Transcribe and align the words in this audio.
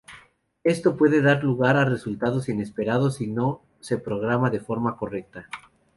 Esto 0.63 0.97
puede 0.97 1.21
dar 1.21 1.43
lugar 1.43 1.77
a 1.77 1.85
resultados 1.85 2.49
inesperados 2.49 3.17
si 3.17 3.27
no 3.27 3.61
se 3.81 3.99
programa 3.99 4.49
de 4.49 4.59
forma 4.59 4.97
correcta. 4.97 5.47